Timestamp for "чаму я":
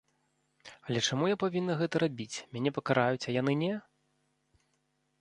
1.07-1.37